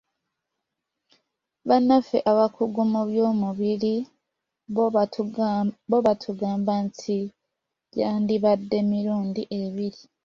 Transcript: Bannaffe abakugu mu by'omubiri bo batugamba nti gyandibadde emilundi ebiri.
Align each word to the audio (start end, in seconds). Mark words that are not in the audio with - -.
Bannaffe 1.67 2.17
abakugu 2.31 2.81
mu 2.91 3.01
by'omubiri 3.09 3.95
bo 5.89 5.97
batugamba 6.07 6.73
nti 6.85 7.17
gyandibadde 7.93 8.75
emilundi 8.83 9.41
ebiri. 9.61 10.01